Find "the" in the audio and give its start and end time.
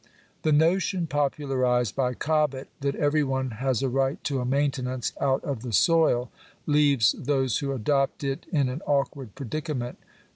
0.41-0.51, 5.61-5.71